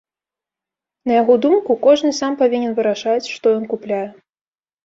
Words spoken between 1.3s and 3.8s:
думку, кожны сам павінен вырашаць, што ён